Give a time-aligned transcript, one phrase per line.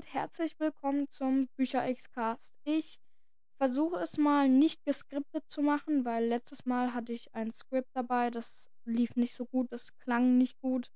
[0.00, 2.54] und herzlich willkommen zum Bücher X-Cast.
[2.64, 2.98] Ich
[3.58, 8.30] versuche es mal nicht geskriptet zu machen, weil letztes Mal hatte ich ein Skript dabei,
[8.30, 10.90] das lief nicht so gut, das klang nicht gut.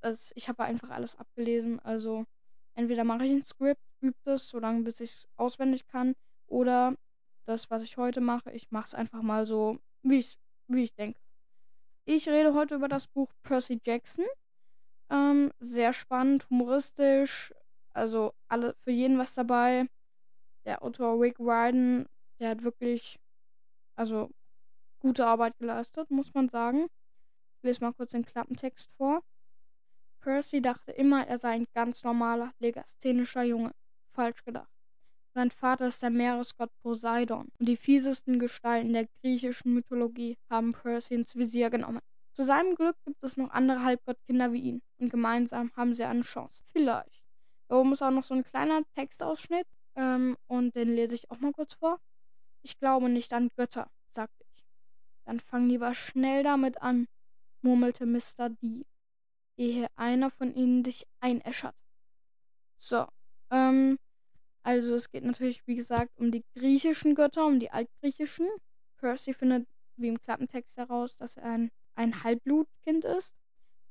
[0.00, 2.24] Das, ich habe einfach alles abgelesen, also
[2.72, 6.14] entweder mache ich ein Skript, übe es, solange bis ich es auswendig kann,
[6.46, 6.94] oder
[7.44, 10.24] das, was ich heute mache, ich mache es einfach mal so, wie,
[10.68, 11.20] wie ich denke.
[12.06, 14.24] Ich rede heute über das Buch Percy Jackson.
[15.10, 17.52] Ähm, sehr spannend, humoristisch,
[17.96, 19.86] also alle für jeden was dabei.
[20.64, 22.06] Der Autor Rick Ryden,
[22.38, 23.18] der hat wirklich,
[23.94, 24.30] also
[24.98, 26.86] gute Arbeit geleistet, muss man sagen.
[27.56, 29.22] Ich lese mal kurz den Klappentext vor.
[30.20, 33.72] Percy dachte immer, er sei ein ganz normaler, legasthenischer Junge.
[34.12, 34.70] Falsch gedacht.
[35.34, 41.14] Sein Vater ist der Meeresgott Poseidon und die fiesesten Gestalten der griechischen Mythologie haben Percy
[41.14, 42.00] ins Visier genommen.
[42.32, 46.22] Zu seinem Glück gibt es noch andere Halbgottkinder wie ihn und gemeinsam haben sie eine
[46.22, 46.62] Chance.
[46.72, 47.25] Vielleicht.
[47.68, 49.66] Da oben ist auch noch so ein kleiner Textausschnitt
[49.96, 52.00] ähm, und den lese ich auch mal kurz vor.
[52.62, 54.64] Ich glaube nicht an Götter, sagte ich.
[55.24, 57.08] Dann fang lieber schnell damit an,
[57.62, 58.50] murmelte Mr.
[58.50, 58.84] D,
[59.56, 61.74] ehe einer von ihnen dich einäschert.
[62.78, 63.06] So,
[63.50, 63.98] ähm,
[64.62, 68.48] also es geht natürlich, wie gesagt, um die griechischen Götter, um die altgriechischen.
[68.98, 69.66] Percy findet,
[69.96, 73.34] wie im Klappentext heraus, dass er ein, ein Halbblutkind ist.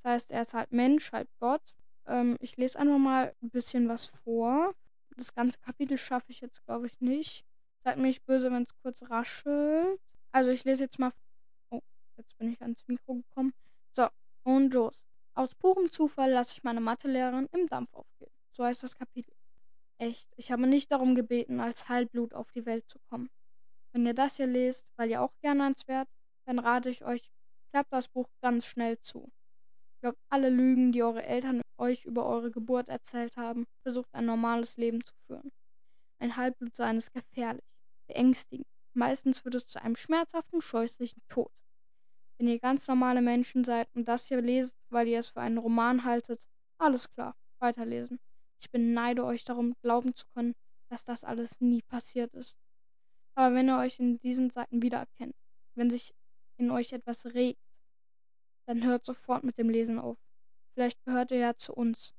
[0.04, 1.75] Das heißt, er ist halb Mensch, halb Gott.
[2.08, 4.74] Ähm, ich lese einfach mal ein bisschen was vor.
[5.18, 7.46] Das ganze Kapitel schaffe ich jetzt, glaube ich, nicht.
[7.84, 10.00] Seid mir nicht böse, wenn es kurz raschelt.
[10.32, 11.12] Also ich lese jetzt mal.
[11.70, 11.82] Oh,
[12.18, 13.54] jetzt bin ich ans Mikro gekommen.
[13.92, 14.08] So,
[14.44, 15.04] und los.
[15.34, 18.32] Aus purem Zufall lasse ich meine Mathelehrerin im Dampf aufgehen.
[18.52, 19.34] So heißt das Kapitel.
[19.98, 23.30] Echt, ich habe nicht darum gebeten, als Heilblut auf die Welt zu kommen.
[23.92, 26.10] Wenn ihr das hier lest, weil ihr auch gerne ans Wert,
[26.46, 27.32] dann rate ich euch,
[27.72, 29.32] klappt das Buch ganz schnell zu.
[30.06, 34.78] Glaubt alle Lügen, die eure Eltern euch über eure Geburt erzählt haben, versucht ein normales
[34.78, 35.52] Leben zu führen.
[36.20, 37.66] Ein Halbblutsein ist gefährlich,
[38.06, 38.68] beängstigend.
[38.94, 41.50] Meistens wird es zu einem schmerzhaften, scheußlichen Tod.
[42.38, 45.58] Wenn ihr ganz normale Menschen seid und das hier lest, weil ihr es für einen
[45.58, 46.46] Roman haltet,
[46.78, 48.20] alles klar, weiterlesen.
[48.60, 50.54] Ich beneide euch darum, glauben zu können,
[50.88, 52.56] dass das alles nie passiert ist.
[53.34, 55.36] Aber wenn ihr euch in diesen Seiten wiedererkennt,
[55.74, 56.14] wenn sich
[56.58, 57.65] in euch etwas regt,
[58.66, 60.18] dann hört sofort mit dem Lesen auf.
[60.74, 62.14] Vielleicht gehört ihr ja zu uns.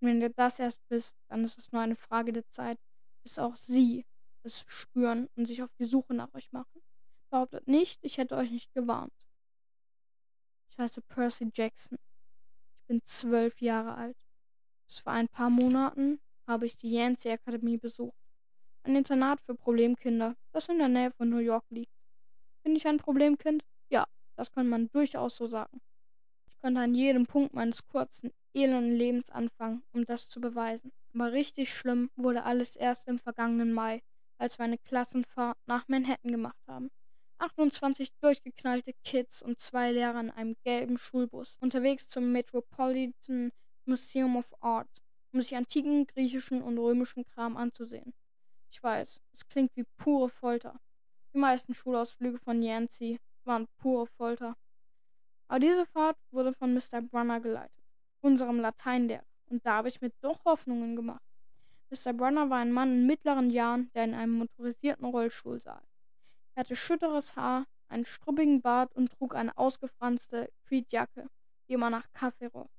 [0.00, 2.78] Und wenn ihr das erst wisst, dann ist es nur eine Frage der Zeit,
[3.22, 4.06] bis auch sie
[4.42, 6.82] es spüren und sich auf die Suche nach euch machen.
[7.30, 9.12] Behauptet nicht, ich hätte euch nicht gewarnt.
[10.70, 11.98] Ich heiße Percy Jackson.
[12.80, 14.16] Ich bin zwölf Jahre alt.
[14.86, 18.16] Bis vor ein paar Monaten habe ich die Yancey Akademie besucht.
[18.82, 21.92] Ein Internat für Problemkinder, das in der Nähe von New York liegt.
[22.62, 23.62] Bin ich ein Problemkind?
[23.90, 24.06] Ja,
[24.36, 25.80] das kann man durchaus so sagen
[26.60, 30.92] konnte an jedem Punkt meines kurzen, elenden Lebens anfangen, um das zu beweisen.
[31.14, 34.02] Aber richtig schlimm wurde alles erst im vergangenen Mai,
[34.38, 36.90] als wir eine Klassenfahrt nach Manhattan gemacht haben.
[37.38, 43.50] 28 durchgeknallte Kids und zwei Lehrer in einem gelben Schulbus, unterwegs zum Metropolitan
[43.86, 48.12] Museum of Art, um sich antiken griechischen und römischen Kram anzusehen.
[48.70, 50.78] Ich weiß, es klingt wie pure Folter.
[51.32, 54.56] Die meisten Schulausflüge von Yancey waren pure Folter.
[55.50, 57.02] Aber diese Fahrt wurde von Mr.
[57.02, 57.82] Brunner geleitet,
[58.20, 61.24] unserem Lateinlehrer, und da habe ich mir doch Hoffnungen gemacht.
[61.90, 62.12] Mr.
[62.12, 65.82] Brunner war ein Mann in mittleren Jahren, der in einem motorisierten Rollstuhl saß.
[66.54, 71.28] Er hatte schütteres Haar, einen struppigen Bart und trug eine ausgefranste Tweedjacke,
[71.66, 72.70] die immer nach Kaffee roch.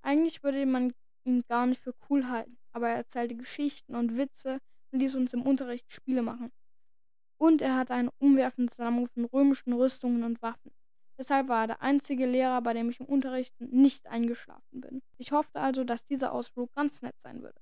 [0.00, 0.94] Eigentlich würde man
[1.24, 4.60] ihn gar nicht für cool halten, aber er erzählte Geschichten und Witze
[4.92, 6.52] und ließ uns im Unterricht Spiele machen.
[7.36, 10.70] Und er hatte eine umwerfende Sammlung von römischen Rüstungen und Waffen.
[11.18, 15.02] Deshalb war er der einzige Lehrer, bei dem ich im Unterricht nicht eingeschlafen bin.
[15.16, 17.58] Ich hoffte also, dass dieser Ausflug ganz nett sein würde.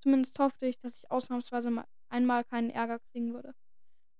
[0.00, 3.54] Zumindest hoffte ich, dass ich ausnahmsweise mal einmal keinen Ärger kriegen würde.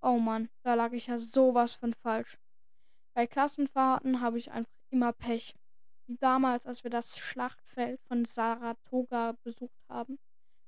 [0.00, 2.38] Oh Mann, da lag ich ja sowas von falsch.
[3.12, 5.54] Bei Klassenfahrten habe ich einfach immer Pech.
[6.06, 10.18] Wie damals, als wir das Schlachtfeld von Saratoga besucht haben.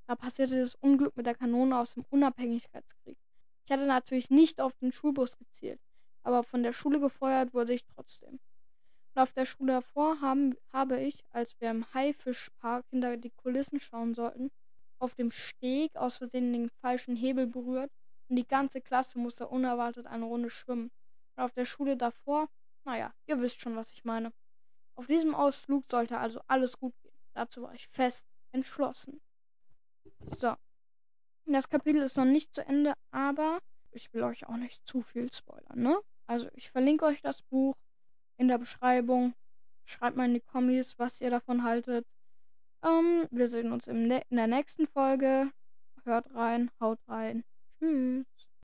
[0.07, 3.17] Da passierte das Unglück mit der Kanone aus dem Unabhängigkeitskrieg.
[3.65, 5.81] Ich hatte natürlich nicht auf den Schulbus gezielt
[6.23, 8.41] aber von der Schule gefeuert wurde ich trotzdem.
[9.15, 13.81] Und auf der Schule davor haben, habe ich, als wir im Haifischpark hinter die Kulissen
[13.81, 14.51] schauen sollten,
[14.99, 17.91] auf dem Steg aus Versehen den falschen Hebel berührt
[18.29, 20.91] und die ganze Klasse musste unerwartet eine Runde schwimmen.
[21.37, 22.49] Und auf der Schule davor,
[22.85, 24.33] naja, ihr wisst schon, was ich meine.
[24.95, 27.13] Auf diesem Ausflug sollte also alles gut gehen.
[27.35, 29.21] Dazu war ich fest entschlossen.
[30.37, 30.55] So.
[31.47, 33.59] Das Kapitel ist noch nicht zu Ende, aber
[33.91, 35.99] ich will euch auch nicht zu viel spoilern, ne?
[36.33, 37.77] Also ich verlinke euch das Buch
[38.39, 39.35] in der Beschreibung.
[39.85, 42.07] Schreibt mal in die Kommis, was ihr davon haltet.
[42.83, 45.53] Ähm, wir sehen uns in der nächsten Folge.
[46.05, 47.45] Hört rein, haut rein.
[47.79, 48.32] Tschüss.